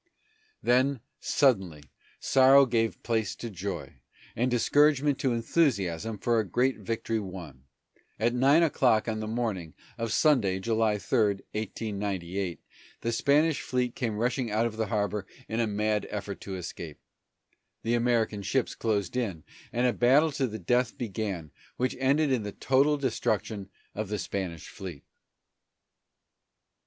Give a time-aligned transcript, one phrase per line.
[0.63, 1.83] Then, suddenly,
[2.19, 3.97] sorrow gave place to joy,
[4.35, 7.65] and discouragement to enthusiasm for a great victory won.
[8.19, 11.19] At nine o'clock on the morning of Sunday, July 3,
[11.53, 12.59] 1898,
[13.01, 16.97] the Spanish fleet came rushing out of the harbor in a mad effort to escape.
[17.83, 22.41] The American ships closed in, and a battle to the death began, which ended in
[22.41, 25.03] the total destruction of the Spanish fleet.